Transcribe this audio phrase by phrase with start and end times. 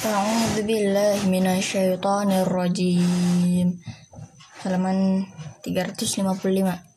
[0.00, 3.76] A'udzu billahi minasyaitonir rajim.
[4.64, 5.28] Halaman
[5.60, 6.89] 355.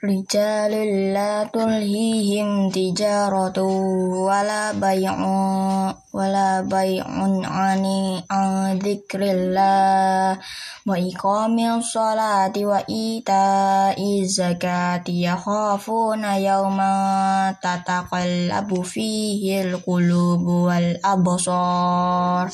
[0.00, 3.68] Rijalul la tulhihim tijaratu
[4.24, 10.40] wala bay'un wala bay'un ani an dzikrillah
[10.88, 22.48] wa iqamil salati wa ita'i zakati yakhafuna yawma tataqallabu fihi al-qulubu wal absar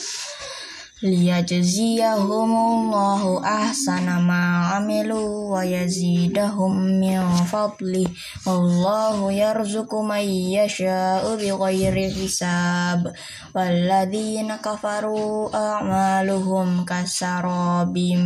[1.04, 8.08] liyajziyahumullahu ahsana ma amilu wa yazidahum min fadli.
[8.48, 13.12] Wallahu yarzuqu man yasha'u bighairi hisab.
[13.52, 18.24] Walladzina kafaru a'maluhum kasarabim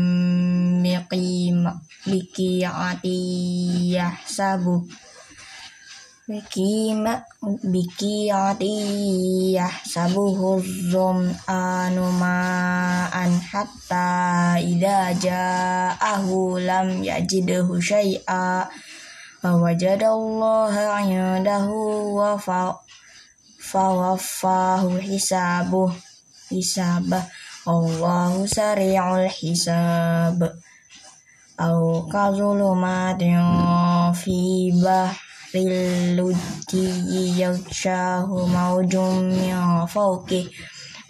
[2.06, 3.18] biqi'ati
[3.98, 4.86] yahsabu
[6.30, 8.70] Bikima bikiyati
[9.58, 10.62] yahsabuhu
[11.50, 18.62] anu ma'an hatta idza ja'ahu lam yajidhu syai'a.
[19.42, 22.38] Wa wajadallaha 'indahu wa
[23.58, 25.90] fawaffahu hisabuh
[26.46, 27.26] hisabah.
[27.66, 30.46] Allahu sari'ul hisab.
[31.58, 33.42] Au kazulumatin
[34.14, 34.70] fi
[35.50, 36.86] rilluji
[37.34, 39.34] yakshahu maujum
[39.90, 40.46] fawqih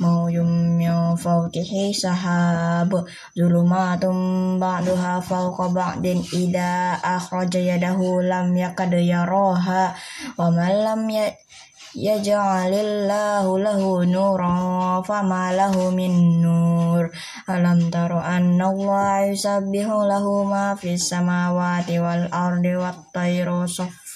[0.00, 2.88] maujum min fawqihi sahab
[3.36, 9.92] zulumatum ba'duha fawqa ba'din idza akhraja yadahu lam yakad yaraha
[10.40, 11.28] wa man lam ya
[11.92, 17.10] yaj'alillahu lahu nuran fama lahu min nur.
[17.50, 23.10] Alam taro anna Allah yusabbihu lahu ma fis samawati wal ardi wat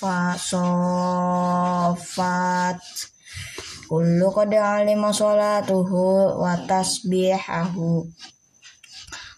[0.01, 0.35] tayru
[1.95, 2.81] sofat
[3.87, 8.03] kullu qad alima sholatuhu wa tasbihahu.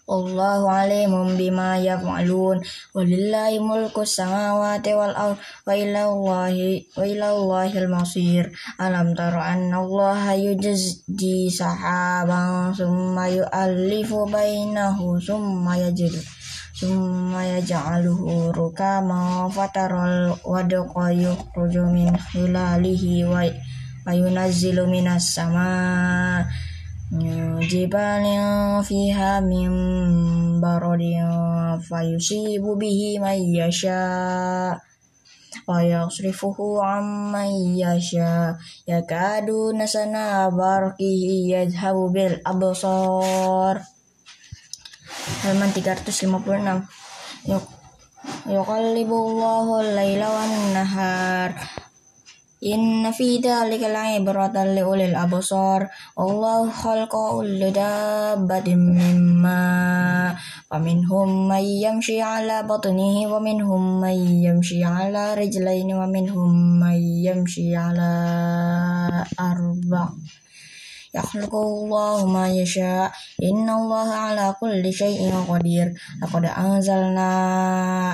[0.07, 2.63] Allahu alimun bima yaf'alun.
[2.95, 5.35] Walillahi mulku samawati wal ard
[5.67, 8.47] wa ilallahi wa ilallahil masir.
[8.79, 16.36] Alam tara anna Allah yujzi sahaban summa yu'allifu bainahu summa yajidu
[16.77, 26.45] summa yaj'aluhu rukama fataral wadqa yukhruju min hilalihi wa yunazzilu minas sama
[27.65, 29.73] jibalin fiha min
[30.61, 34.77] barodin fayusibu bihi man yasha
[35.65, 38.53] amman yasha
[38.85, 43.96] yakadu nasana barqihi yadhhabu bil absar
[45.43, 46.87] halaman 356
[47.47, 47.65] yuk
[48.47, 51.51] yuqallibullahu al-laila nahar.
[52.57, 55.93] Inna fi dzalika la'ibratan li ulil absar.
[56.17, 60.33] Allahu khalaqa kulli dabbatin mimma.
[60.65, 66.97] Wa minhum may yamshi 'ala batnihi wa minhum may yamshi 'ala rijlaini wa minhum may
[67.29, 68.09] yamshi 'ala
[69.37, 70.17] arba'
[71.17, 73.09] yakhluqullahu ma yasha
[73.41, 75.91] innallaha ala kulli syai'in qadir.
[76.21, 77.29] Laqad anzalna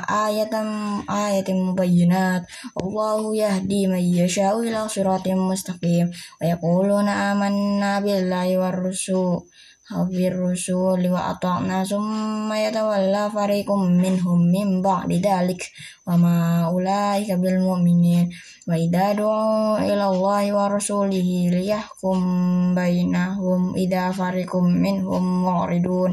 [0.08, 2.48] ayatan ayatin mubayyinat.
[2.80, 6.08] Allahu yahdi man yasha'u ila siratim mustaqim.
[6.40, 9.46] Wa yaquluna amanna billahi war rusul
[9.94, 15.70] Habir rusuli wa ata'na summa yatawalla fariqum minhum min ba'di dalik
[16.10, 16.36] wa ma
[16.74, 18.26] ulaika bil mu'minin.
[18.66, 26.10] Wa idza du'u ila Allahi wa rasulihi liyahkum bainahum idza fariqum minhum mu'ridun.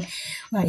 [0.53, 0.61] Wa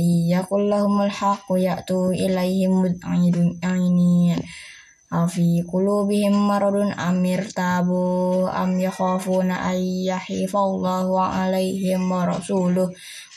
[5.13, 9.77] أفي قلوبهم مرض أم ارتابوا أم يخافون أن
[10.09, 12.91] يحيف الله عليهم ورسوله؟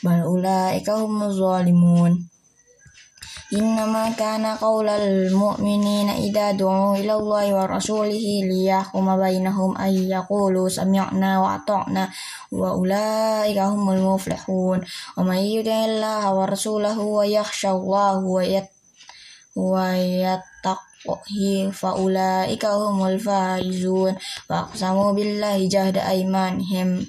[0.04, 2.28] بل أولئك هم الظالمون.
[3.52, 12.08] إنما كان قول المؤمنين إذا دعوا إلى الله ورسوله ليحكم بينهم أن يقولوا سمعنا وأطعنا
[12.52, 14.80] وأولئك هم المفلحون.
[15.18, 18.64] ومن يدع الله ورسوله ويخشى الله ويت
[19.56, 20.40] ويت
[21.70, 24.18] faulaika humul faizun.
[24.50, 27.06] Waqsamu billahi jahda aimanihim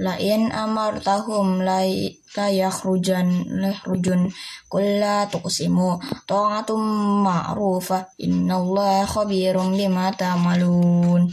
[0.00, 4.32] lain amar tahum lay yakhrujan lahrujun
[4.72, 6.80] kulla tuqsimu ta'atum
[7.26, 8.08] ma'rufa.
[8.20, 11.28] Innallaha khabirum bima ta'malun.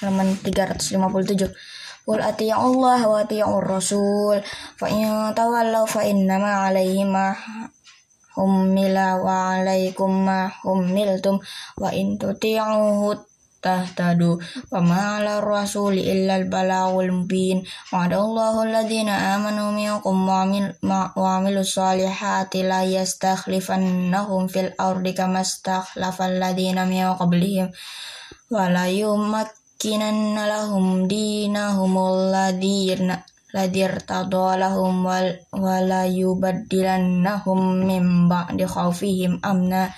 [0.00, 1.76] Halaman 357
[2.06, 4.38] Qul yang Allah wa ati'u Rasul.
[4.78, 7.34] Fa in tawallaw fa innama alaihi ma
[8.36, 11.40] hummila wa alaikum ma hummiltum
[11.80, 13.16] wa in tuti'uhu
[13.66, 14.38] tahtadu
[14.70, 17.64] wa ma 'ala rasuli illa al-balagul mubin.
[17.90, 27.10] Wa'adallahu alladhina amanu minkum wa 'amilus solihati la yastakhlifannahum fil ardi kama stakhlafal ladhina min
[27.18, 27.74] qablihim
[28.54, 35.08] wa la yumakkinanna lahum dinahum alladhina ladirtadha lahum
[35.56, 38.68] wala yubaddilannahum min ba'di
[39.40, 39.88] amna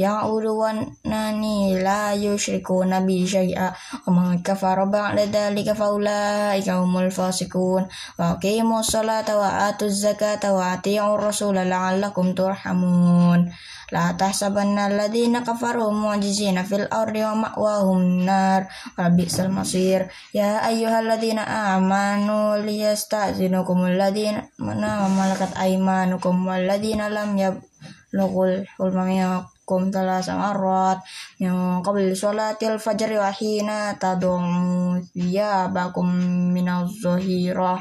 [0.00, 3.68] ya'udwanani la yushrikuna bi syai'a.
[4.08, 7.84] Wa man kafara ba'da dhalika fa ulaika humul fasiqun.
[8.16, 13.52] Wa aqimus salata wa atuz zakata wa ati'ur rasula la'allakum turhamun.
[13.90, 18.70] La tahsabanna alladhina kafaru mu'jizina fil ardi wa ma'wahum nar.
[18.96, 20.08] Wa bi'sal masir.
[20.32, 30.98] Ya ayyuhalladzina amanu liyasta'zinukum alladhina mana malakat aymanukum walladhina lam yablughul hulma minkum thalatha marrat
[31.38, 36.10] min qabli sholatil fajri wa hina tad'u thiyabakum
[36.50, 37.78] minaz zahirah.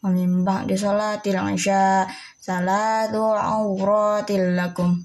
[0.00, 2.08] Wa min ba'di sholatil isya
[2.40, 4.96] salatu awratil lakum.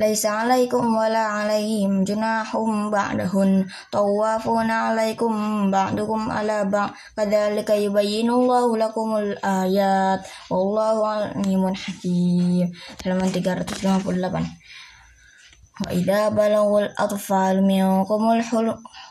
[0.00, 3.68] Laisa alaikum wala alaihim junahum ba'dahun.
[3.94, 10.24] Tawafuna alaikum ba'dukum ala ba' kadzalika yubayyinu Allahu lakumul ayat.
[10.48, 12.72] Wallahu alimun hakim.
[13.04, 14.79] Halaman 358
[15.80, 18.44] wa idza balagul atfal minkumul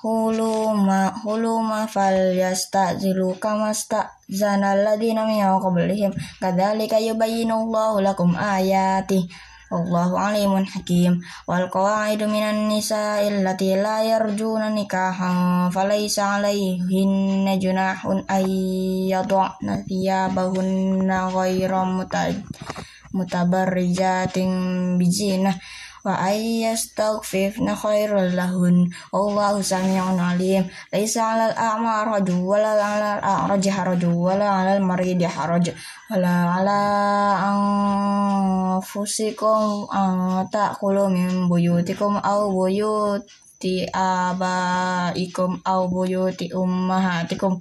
[0.05, 9.25] huluma huluma falyastazilu kama sta'zana alladhina min qablihim kadzalika yubayyinu Allahu lakum ayati
[9.69, 18.49] Wallahu alimun hakim wal qawaidu minan nisa'i allati la yarjuna nikahan falaysa alaihinna junahun ay
[19.13, 21.85] yad'na thiyabahunna ghayra
[23.13, 24.49] mutabarrijatin
[26.05, 28.87] wa ayyastaghfifna khairul lahun.
[29.11, 30.63] Wallahu sami'un alim.
[30.93, 35.71] Laisa 'alal a'ma haraju wala 'alal a'raj haraju wala 'alal marid haraj.
[36.11, 36.81] Wala 'ala
[38.79, 47.59] anfusikum an ta'kulu min buyutikum aw buyuti abaikum aw buyuti ummahatikum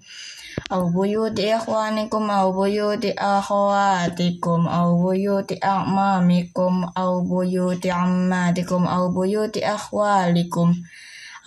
[0.69, 10.71] aw buyuti ikhwanikum aw buyuti akhawatikum aw buyuti a'mamikum aw buyuti ammatikum aw buyuti akhwalikum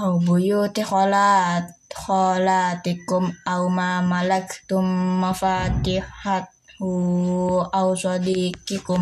[0.01, 4.85] aw buyuti khalat khalatikum aw ma malaktum
[5.21, 6.89] mafatihathu
[7.77, 9.01] aw sadiqikum.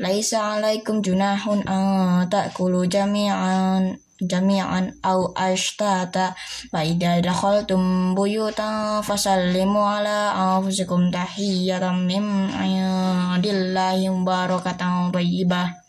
[0.00, 1.84] Laisa alaikum junahun an
[2.30, 6.36] ta'kulu jami'an jami'an au ashtata
[6.72, 15.80] wa idza dakhaltum buyutan fasallimu ala anfusikum tahiyatan min indillahi mubarakatan thayyibah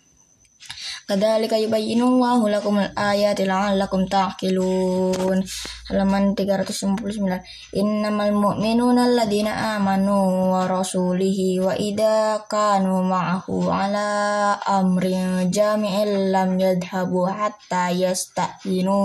[1.12, 5.44] Kadzalika yubayyinu Allahu lakumul ayati la'allakum ta'qilun.
[5.92, 7.76] Halaman 359.
[7.76, 17.28] Innamal mu'minuna alladziina amanu wa rasulihi wa idza kanu ma'ahu ala amrin jami'in lam yadhhabu
[17.28, 19.04] hatta yasta'zinu.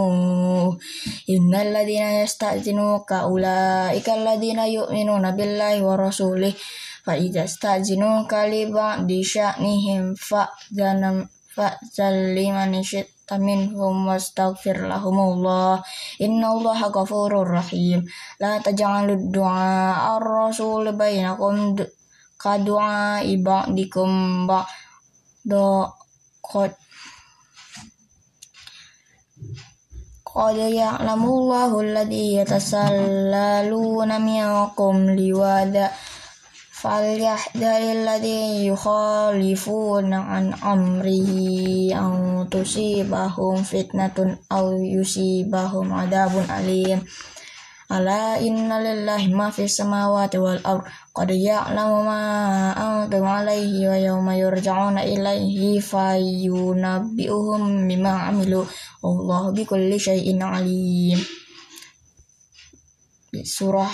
[1.26, 6.54] Innal ladziina yasta'zinuka ulaika alladziina yu'minuna billahi wa rasulihi
[7.02, 15.82] fa idza sta'zinuka li ba'di sya'nihim fa'zanam fa'zal liman syi'ta minhum wastaghfir lahumullah.
[16.22, 18.06] Innallaha ghafurur rahim.
[18.38, 21.74] La taj'alud du'a ar-rasul bainakum
[22.38, 25.90] ka du'a ibadikum ba'da
[26.46, 26.78] qad
[30.22, 35.90] qad ya'lamullahu alladhi yatasallaluna minkum liwada
[36.76, 47.00] falyahdharil ladzi yukhalifuna an amrihi aw tusibahum fitnatun aw yusibahum adabun alim
[47.88, 50.84] ala inna lillahi ma fis samawati wal ard
[51.16, 52.20] qad ya'lamu ma
[52.76, 58.68] antum alaihi wa yawma yurja'una ilaihi fayunabbi'uhum bima amilu
[59.00, 61.24] wallahu bikulli syai'in alim
[63.32, 63.88] surah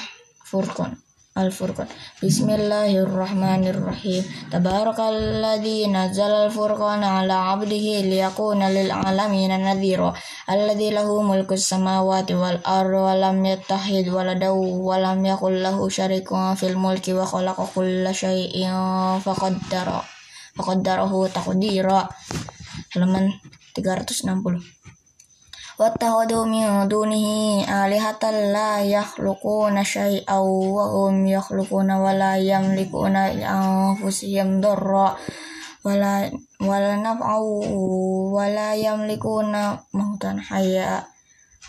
[0.51, 1.89] Furqan Al-Furqan.
[2.21, 4.21] Bismillahirrahmanirrahim.
[4.53, 10.13] Tabarakalladzi nazzala al-furqana ala 'abdihi liyakuna lil 'alamin nadhira.
[10.45, 16.53] Alladzi lahu mulku samawati wal ardi wa lam yattahid waladaw wa lam yakul lahu syarikun
[16.53, 20.05] fil mulki wa khalaqa kulla syai'in faqaddara.
[20.53, 22.13] Faqaddarahu taqdira.
[22.93, 23.33] Halaman
[23.73, 24.82] 360.
[25.80, 27.26] واتخذوا من دونه
[27.86, 28.24] آلهة
[28.54, 30.38] لا يخلقون شيئا
[30.78, 35.18] وهم يخلقون ولا يملكون لأنفسهم ضرا
[35.86, 37.38] ولا ولا نفعا
[38.34, 39.54] ولا يملكون
[39.94, 41.04] موتا حيا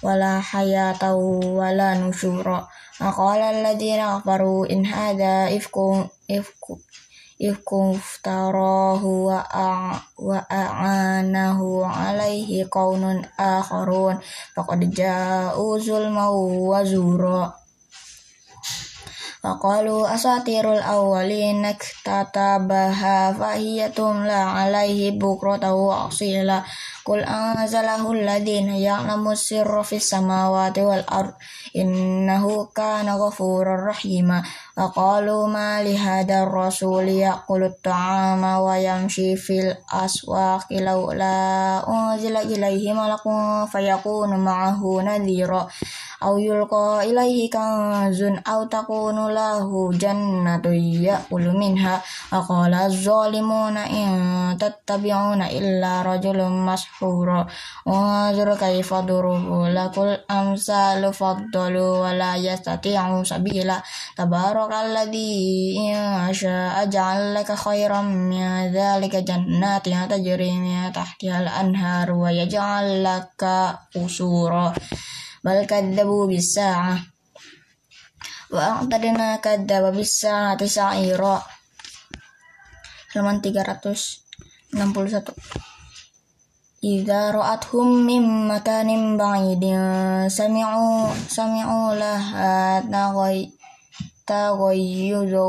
[0.03, 1.15] ولا حياة
[1.45, 2.69] ولا نشورا
[3.01, 5.77] وقال الذين كفروا إن هذا إفك
[6.31, 6.65] إفك
[7.44, 14.24] yahkum iftarahu wa a'anahu alaihi qaunun akharun.
[14.56, 17.63] Faqad ja'u zulma wa zura.
[19.44, 26.64] فقالوا أساطير الأولين اكتتبها فهي تملى عليه بكرة وأصيلا.
[27.06, 31.34] قل أنزله الذين يعلم السر في السماوات والأرض
[31.76, 34.44] إنه كان غفورا رحيما.
[34.78, 41.36] وقالوا ما لهذا الرسول يأكل الطعام ويمشي في الأسواق لولا
[41.90, 43.22] أنزل إليه ملك
[43.72, 45.68] فيكون معه نذيرا.
[46.24, 52.00] au yulqa ilaihi kanzun au takunu lahu jannatu ya'kulu minha.
[52.32, 54.12] Aqala zalimuna in
[54.56, 57.44] tattabi'una illa rajulun mashhura.
[57.84, 63.84] Wa anzur kaifa durubu lakul amsalu faddalu wa la yastati'u sabila.
[64.16, 66.00] Tabarakalladhi in
[66.32, 74.72] ajal ja'alaka khairan min dhalika jannatin tajri min tahtihal anhar wa yaj'al laka usura
[75.44, 77.04] kadzabu bis-sa'ah
[78.54, 81.42] wa a'tadna kadzaba bis-sa'ati sa'ira
[83.12, 85.74] halaman 361
[86.84, 93.48] Idza ra'athum min makanin ba'idin sami'u sami'u laha taghay
[94.28, 95.48] taghayyuzu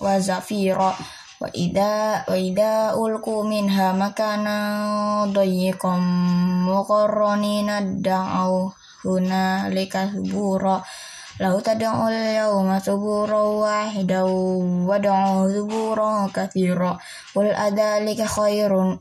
[0.00, 0.96] wa zafira
[1.36, 4.56] wa idza wa idza ulqu minha makana
[5.28, 6.00] dayyiqam
[6.64, 8.72] muqarranina da'u
[9.04, 10.80] huna lika subura
[11.36, 16.96] lau tad'u al-yawma subura wahida wa da'u subura kathira.
[17.36, 18.96] Qul adhalika khairun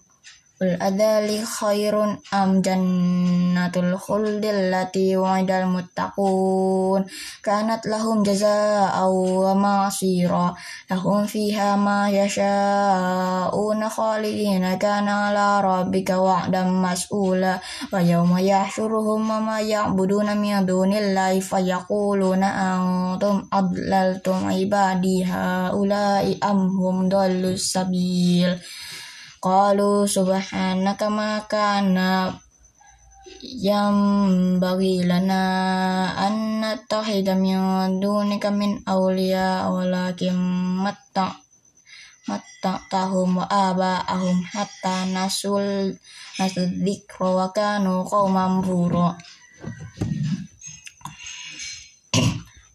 [0.61, 7.05] الأذل خير أم جنة الخلد التي وعد المتقون.
[7.43, 10.55] كانت لهم جزاء ومعصيرا.
[10.91, 14.77] لهم فيها ما يشاءون خالدين.
[14.77, 17.59] كان على ربك وعدا مسؤولا.
[17.93, 27.51] ويوم يحشرهم وما يعبدون من دون الله فيقولون أنتم أضللتم عبادي هؤلاء أم هم ضلوا
[27.59, 28.57] السبيل.
[29.45, 31.97] قالوا سبحانك ما كان
[33.45, 35.45] ينبغي لنا
[36.27, 36.33] أن
[36.65, 37.59] نتخذ من
[37.99, 40.33] دونك من أولياء ولكن
[40.81, 41.29] متع
[42.25, 45.93] متعتهم وآباءهم حتى نسوا
[46.41, 49.17] الذكر وكانوا قوما بورا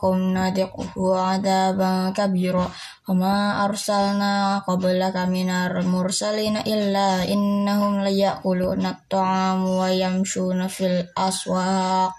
[0.00, 3.36] minkum nadiquhu adaban kabira wa ma
[3.68, 12.16] arsalna qablaka minar mursalina illa innahum layakuluna at-ta'am wa yamshuna fil aswaq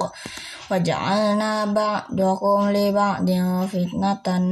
[0.69, 4.45] waja'alna ba'dakum li ba'din fitnatan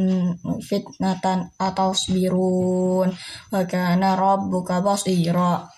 [0.65, 3.13] fitnatan atasbirun
[3.53, 5.69] wa kana rabbuka basira